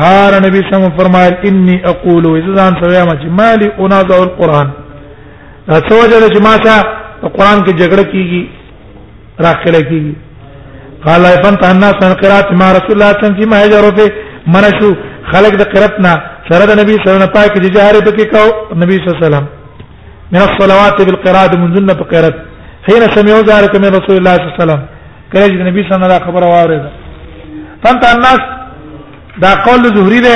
[0.00, 4.70] قال نبی صلی الله فرمایل اني اقول اذا ان سويما مالي اناظر القران
[5.68, 8.42] لا توجد جماعه په قران کې جګړه کیږي
[9.44, 10.14] راخله کیږي
[11.04, 14.04] قال ایفن تنا سن قرات ما رسول الله صلی الله علیه وسلم هجر په
[14.54, 14.88] منشو
[15.32, 16.12] خلق د قرتنا
[16.50, 18.42] سره د نبی صلی الله علیه وسلم پاک د جهاره پکې کو
[18.82, 19.46] نبی صلی الله علیه وسلم
[20.32, 22.36] من الصلوات بالقراءه منذ بقرات
[22.88, 24.82] حين سمعوا ذلك من رسول الله صلی الله علیه وسلم
[25.32, 26.82] کله چې نبی صلی الله علیه وسلم خبر واورید
[27.84, 28.40] فانت الناس
[29.42, 30.34] دا قول زهری ده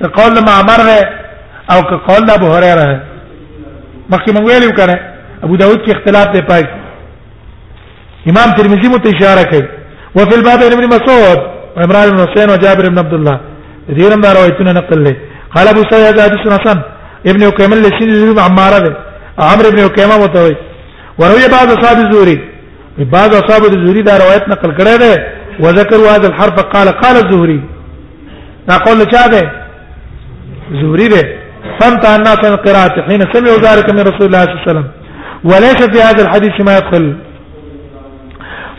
[0.00, 1.08] که قول معمر ده
[1.74, 2.98] او که قول ابو هريره ده
[4.10, 6.62] مخکې موږ ویلو کړه ابو داود کې اختلاف دی پای
[8.30, 9.66] امام ترمذی مت اشاره کوي
[10.16, 11.40] وفي الباب ابن مسعود
[11.76, 13.40] وعمران بن حسين وجابر بن عبد الله
[13.88, 15.16] ديرم دار روایتونه نقل لي
[15.54, 16.78] قال ابو سعيد حدثنا حسن
[17.30, 18.94] ابن عقيم لسيد عمار ده
[19.38, 20.56] عمرو بن عقيم وتوي
[21.18, 22.38] وروي بعض اصحاب الزهري
[23.16, 25.10] بعض اصحاب الزهري دا روایت نقل کړی ده
[25.60, 27.60] وذكروا هذا الحرف قال قال الزهري
[28.68, 29.42] دا قول چا ده
[30.82, 31.22] زهري ده
[31.80, 34.84] فانت الناس القراءه حين سمعوا ذلك من رسول الله صلى الله عليه وسلم
[35.44, 37.16] وليس في هذا الحديث ما يدخل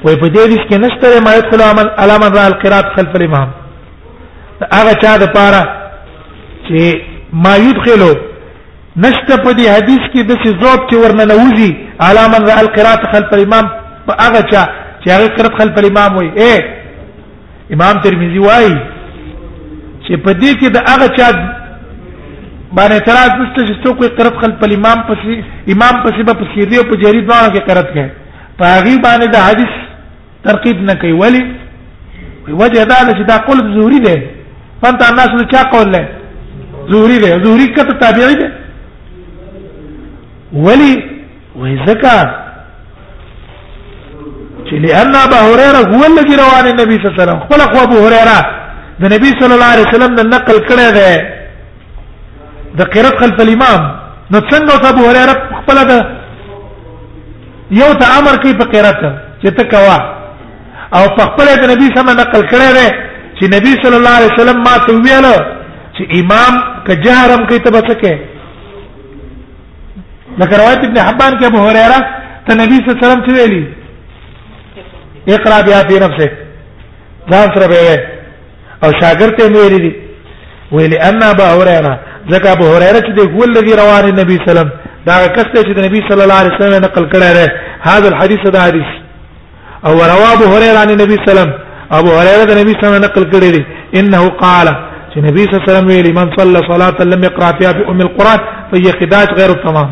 [0.05, 3.49] وفي دې کې نشته ما يدخل عمل علامه القراءه خلف الامام
[4.73, 5.63] هغه چا د پاره
[6.67, 7.01] چې
[7.45, 8.11] ما يدخلو
[8.97, 13.65] نشته په دې حدیث کې د څه زوب چې ورننوزي علامه القراءه خلف الامام
[14.25, 14.63] هغه چا
[15.01, 16.53] چې هغه قرات خلف الامام وي اے
[17.75, 18.75] امام ترمذی وایي
[20.07, 21.29] چې په دې کې د هغه چا
[22.75, 26.77] باندې اعتراض نشته چې څوک یې قرب خلف امام پسې امام پسې به پسې دی
[26.77, 28.09] او په جری دوانو کې قرب کوي
[28.59, 29.73] پاغي باندې د حدیث
[30.47, 31.43] ترقیب نه کوي ولی
[32.47, 34.17] وجه دا چې دا قول زهوري دی
[34.81, 36.01] فانت الناس له چا قول له
[36.89, 38.49] زهوري دی زهوري کته تابعی دی
[40.67, 40.91] ولی
[41.61, 42.17] وای زکا
[44.67, 47.97] چې لئن ابو هريره هو الذي روى عن النبي صلى الله عليه وسلم خلق ابو
[48.07, 48.37] هريره
[49.01, 51.11] د نبی صلی الله علیه وسلم د نقل کړی دی
[52.79, 53.81] د قرات خلف الامام
[54.31, 55.99] نو څنګه ابو هريره خپل ده
[57.81, 58.99] یو ته امر کوي په قرات
[59.41, 59.97] چې ته کوا
[60.97, 62.87] او په خپل د نبی سم نقل کړی دی
[63.39, 65.27] چې نبی صلی الله علیه وسلم ما ته ویل
[65.95, 66.53] چې امام
[66.87, 68.19] کجهرم کوي ته بچکه
[70.39, 71.99] لکه روایت ابن حبان کې ابو هريره
[72.47, 73.67] ته نبی صلی الله علیه وسلم ویلي
[75.35, 76.29] اقرا بیا په نفسه
[77.31, 78.01] ځان سره به
[78.83, 79.93] او شاګرد ته ویلي دي
[80.75, 81.99] ویلي ان ابو هريره
[82.33, 84.69] ځکه ابو هريره چې دی ګول لذي روان النبي سلام
[85.07, 87.47] دا کس ته چې نبی صلی الله علیه وسلم نقل کړی دی
[87.87, 88.89] هاذا الحديث دا حدیث
[89.87, 91.49] او رواه ابو هريره عن النبي سلام
[91.99, 93.63] ابو هريره د نبی سلام نقل کړی دی
[93.99, 94.67] انه قال
[95.13, 98.39] چې نبی صلی الله علیه وسلم من صلى صلاه لم يقرا فيها بام القران
[98.71, 99.89] فهي خداج غير تمام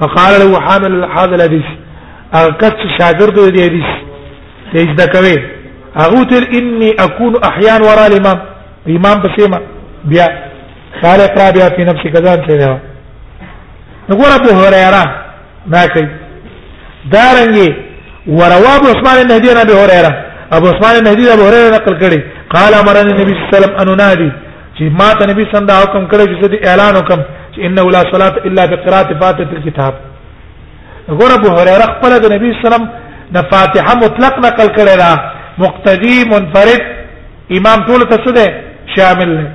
[0.00, 1.64] فقال له حامل هذا الحديث
[2.38, 3.90] اركت شاگرد دې حدیث
[4.74, 5.36] دې دا کوي
[6.04, 8.38] اغوتر اني اكون احيان ورا الامام
[8.96, 9.60] امام بسيما
[10.10, 10.47] بیا
[11.04, 12.78] قال اقرا بها في نفسك ذات سيدا
[14.10, 15.04] نقول ابو هريره
[15.74, 16.08] ما کوي
[17.14, 17.68] دارنګي
[18.38, 20.12] ورواب عثمان النهدي ابي هريره
[20.56, 22.20] ابو عثمان النهدي ابو هريره نقل کړي
[22.54, 24.30] قال امرني النبي صلى الله عليه وسلم ان نادي
[24.76, 27.20] چې ما ته نبی صلی الله حکم کړی چې اعلان وکم
[27.54, 29.94] چې انه لا صلاه الا بقراءه فاتحه الكتاب
[31.18, 32.84] غور ابو هريره خپل د نبی صلی الله علیه وسلم
[33.36, 35.10] د فاتحه مطلق نقل کړی را
[35.62, 36.80] مقتدی منفرد
[37.56, 38.44] امام ټول ته
[38.96, 39.46] شامل نه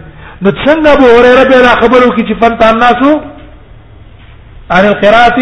[0.43, 3.11] نو څنګه ابو هريره به خبرو کې چې فنت الناسو
[4.75, 5.39] عن القراءه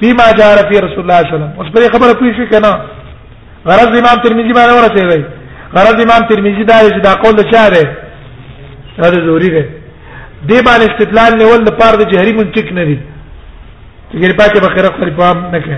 [0.00, 2.70] فيما جاء في رسول الله صلى الله عليه وسلم اوس به خبره پوي شي کنه
[3.68, 5.22] غرض امام ترمذي باندې ورته وي
[5.76, 7.84] غرض امام ترمذي دا چې دا قول چا دی
[8.98, 9.64] دا ضروري دی
[10.48, 12.98] دی باندې استدلال نیول د پاره د جهري منطق نه دی
[14.10, 15.76] چې ګر پاتې بخره خپل پام نه کړي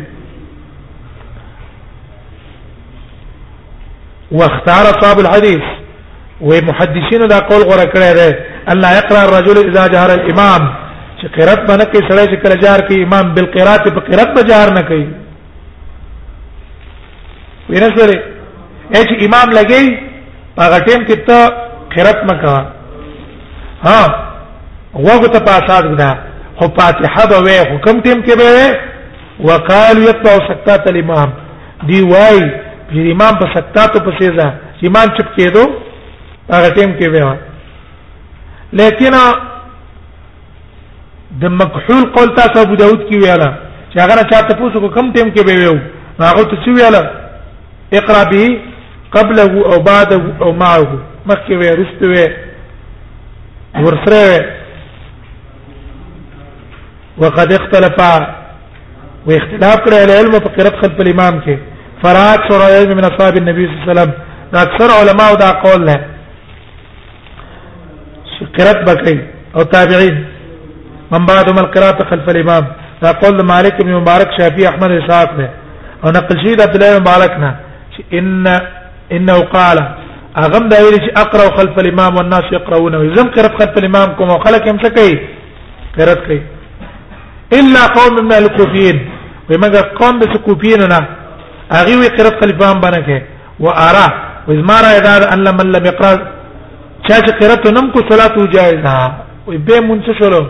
[4.32, 5.62] واختار صاحب الحديث
[6.40, 10.62] ومحدثين دا قول غره کړی دی الله يقرا الرجل اذا جهر الامام
[11.20, 14.68] چې قرات باندې کې سره چې کله جار کوي امام بالقرات په قرات به جار
[14.76, 15.06] نه کوي
[17.70, 18.12] وینې سره
[19.08, 19.86] چې امام لګي
[20.62, 21.40] هغه ټیم کې ته
[21.94, 22.56] قرات نه کا
[23.84, 24.02] ها
[24.94, 26.10] وګو ته پاسات غدا
[26.58, 28.76] خو فاتحه به وي حکم ټیم کې به
[29.48, 31.30] وقال يقطع سکات الامام
[31.88, 32.40] دی وای
[32.90, 34.52] چې امام په سکاتو پسې ځه
[34.90, 35.64] امام چپ کېدو
[36.50, 37.38] هغه ټیم کې به
[38.72, 39.12] لیکن
[41.42, 43.48] د مکحول قول تاسو ابو داود کې ویاله
[43.92, 45.78] چې هغه چاته پوسو کوم ټیم کې به ویو
[46.20, 47.10] هغه ته څه ویاله
[47.98, 48.46] اقرا به
[49.12, 50.86] قبله او بعده او معه
[51.26, 52.26] مخکې وی رسته وی
[53.84, 54.40] ورسره وی
[57.22, 57.98] وقد اختلف
[59.26, 61.56] واختلاف کړه علم په قرات خلف الامام کې
[62.04, 64.12] فرات سره من اصحاب النبي صلى الله عليه وسلم
[64.52, 66.04] دا اکثر علماء دا قول نه
[68.60, 69.14] قرات بکري
[69.56, 70.14] او تابعين
[71.12, 72.64] من بعدهم القراءة خلف الإمام
[73.02, 75.46] دا قول مالك بن مبارك شافعي أحمد إسحاق ده
[76.04, 77.50] او نقل شيء عبد الله مبارك نه
[78.18, 78.46] إن
[79.16, 79.78] إنه قال
[80.44, 84.62] اغم دا ویل چې اقرا خلف الامام والناس يقرؤون زم قرات خلف الامام کوم خلک
[84.68, 85.14] هم څه کوي
[85.98, 86.40] قرات کوي
[87.58, 88.98] الا قوم من الكوفيين
[89.50, 91.00] ومګه قوم د کوفيين نه
[91.76, 93.20] هغه وی قرات خلف الامام باندې کوي
[93.60, 94.06] و ارى
[94.48, 96.12] وزمارا اذا ان لم لم يقرا
[97.10, 99.12] چا چې قرات نم کو صلات او جایزه
[99.46, 100.40] وي به مونږ شلو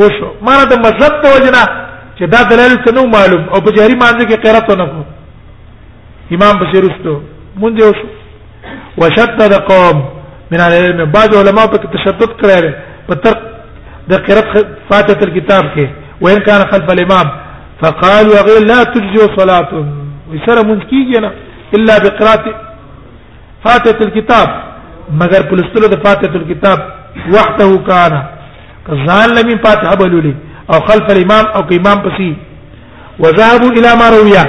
[0.00, 1.62] وشو مانه د مذهب د وجنه
[2.18, 5.02] چې دا دلیل څه نو معلوم او په جاری مانځ کې قرات نه کو
[6.36, 7.14] امام بشیرستو
[7.60, 8.06] مونږ وشو
[9.00, 10.02] وشدد قوم
[10.50, 12.72] من العلم بعض علماء په تشدد کړی
[13.08, 13.34] په تر
[14.12, 14.52] د قرات
[14.90, 15.86] فاتحه الكتاب کې
[16.20, 17.30] وان كان خلف الامام
[17.82, 19.68] فقالوا غير لا تجزي صلاه
[20.32, 21.30] وسر مونږ کیږي نه
[21.78, 22.54] الا بقراءه
[23.64, 24.62] فاتحه الكتاب
[25.20, 26.92] مگر پلستلو د فاتحه الكتاب
[27.34, 28.12] وحده کان
[28.88, 30.34] کزان لم فاتحه بلولي
[30.72, 32.34] او خلف الامام او امام پسي
[33.20, 34.44] وذهبوا الى ما رويا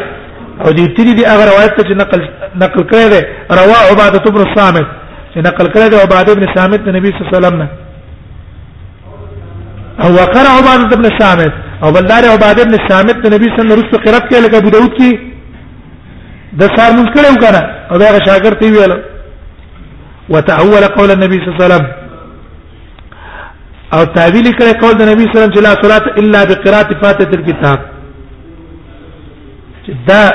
[0.66, 2.22] او دي تدي دي اغه روایت ته نقل
[2.56, 3.20] نقل کړی دی
[3.60, 4.86] روا عباده بن صامت
[5.34, 7.68] چې نقل کړی دی عباده بن صامت د نبی صلی الله علیه وسلم نه
[10.04, 11.52] او وقرا عباده بن صامت
[11.84, 14.70] او بلدار عباده بن صامت د نبی صلی الله علیه وسلم قرات کړي لکه ابو
[14.76, 15.12] داود کې
[16.60, 18.98] د سار منځ کړي وکړه او دا شاګرد دی ویلو
[20.30, 21.88] وتأول قول النبي صلى الله عليه وسلم
[23.94, 27.02] او تعویل کړي قول د نبی صلی الله علیه وسلم چې لا صلات الا بقراءه
[27.04, 27.80] فاتحه الكتاب
[29.86, 30.32] چې دا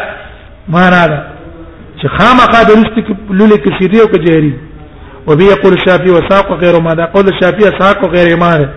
[0.69, 1.25] معنا ده
[2.01, 4.55] چې خامخا د رستق لولې کې سری او کجری
[5.29, 8.69] او به یقول الشافعي وساق غیر ما ده قول الشافعي ساق غیر ما ده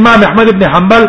[0.00, 1.04] امام احمد ابن حنبل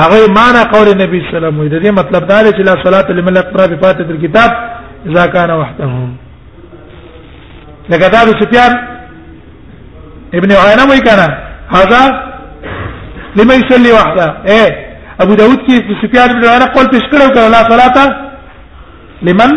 [0.00, 2.74] هغه معنا قول نبی صلی الله علیه وسلم د دې مطلب دا دی چې لا
[2.84, 4.50] صلات لمن اقرا بفاتحه الكتاب
[5.06, 6.14] اذا كان وحده
[7.92, 8.72] لکه دا سفیان
[10.38, 11.26] ابن عيينة وی کنه
[11.76, 12.02] هذا
[13.36, 14.68] لمن يصلي وحده ايه
[15.22, 17.96] ابو داود کې سفیان ابن عيينة قول پیش کړو کله لا صلاه
[19.22, 19.50] لمن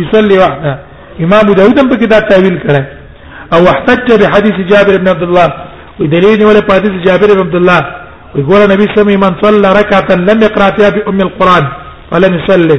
[0.00, 0.72] يصلي وحده
[1.24, 2.82] امام ابو داود هم په دا تعویل کړه
[3.54, 5.46] او احتج بحديث جابر بن عبد الله
[6.00, 7.80] ودليل ولا حديث جابر بن عبد الله
[8.34, 11.64] ويقول النبي صلى الله عليه وسلم من صلى ركعه لم يقرا فيها بام القران
[12.12, 12.78] ولم يصلي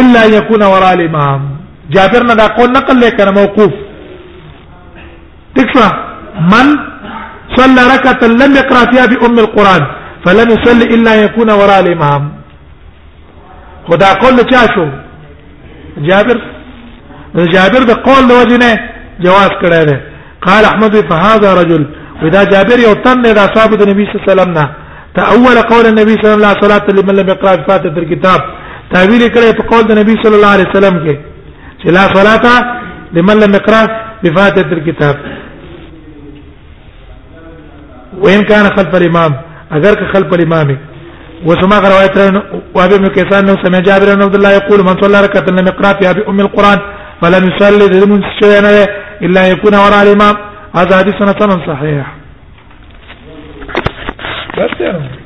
[0.00, 1.40] الا يكون وراء الامام
[1.94, 3.74] جابر نه دا قول نقل لك موقوف
[5.58, 5.88] تكفى
[6.52, 6.66] من
[7.58, 9.82] صلى ركعة لم يقرأ فيها بأم القرآن
[10.26, 12.22] فلم يصلي إلا يكون وراء الإمام
[13.90, 14.86] خدا قول چا شو
[16.08, 16.38] جابر
[17.54, 18.70] جابر د قول د وجنه
[19.24, 19.96] جواز کړی دی
[20.46, 21.82] قال احمد فهذا رجل
[22.22, 24.66] ودا جابر یو تن د اصحاب د نبی صلی الله علیه وسلم نه
[25.18, 28.40] تاول قول النبي صلى الله عليه وسلم لمن لم يقرأ فاتحة الكتاب
[28.92, 31.14] تعویل کړی په قول د نبی صلی الله علیه وسلم کې
[31.80, 32.46] چې لا صلاة
[33.16, 33.82] لمن لم يقرأ
[34.22, 35.16] بفاتحة الكتاب
[38.24, 39.34] وان كان خلف الامام
[39.72, 40.78] اگر که خلف الامام
[41.46, 42.16] وسما روایت
[42.74, 45.92] وابي بن كيسان انه سمع جابر بن عبد الله يقول من صلى ركعه لم يقرا
[46.00, 46.78] فيها بام القران
[47.22, 48.84] فلم يصلي لمن شيئا
[49.22, 50.34] الا يكون وراء الامام
[50.76, 52.06] هذا حديث سنه صحيح
[54.58, 55.17] بس يعني.